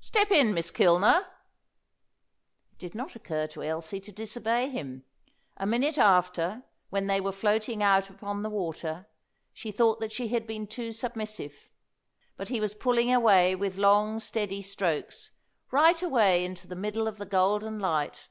Step 0.00 0.32
in, 0.32 0.52
Miss 0.52 0.72
Kilner." 0.72 1.20
It 1.20 2.78
did 2.78 2.94
not 2.96 3.14
occur 3.14 3.46
to 3.46 3.62
Elsie 3.62 4.00
to 4.00 4.10
disobey 4.10 4.68
him. 4.70 5.04
A 5.56 5.66
minute 5.68 5.96
after, 5.96 6.64
when 6.90 7.06
they 7.06 7.20
were 7.20 7.30
floating 7.30 7.80
out 7.80 8.10
upon 8.10 8.42
the 8.42 8.50
water, 8.50 9.06
she 9.52 9.70
thought 9.70 10.00
that 10.00 10.10
she 10.10 10.26
had 10.26 10.48
been 10.48 10.66
too 10.66 10.90
submissive. 10.90 11.70
But 12.36 12.48
he 12.48 12.60
was 12.60 12.74
pulling 12.74 13.14
away 13.14 13.54
with 13.54 13.76
long, 13.76 14.18
steady 14.18 14.62
strokes, 14.62 15.30
right 15.70 16.02
away 16.02 16.44
into 16.44 16.66
the 16.66 16.74
middle 16.74 17.06
of 17.06 17.18
the 17.18 17.24
golden 17.24 17.78
light. 17.78 18.26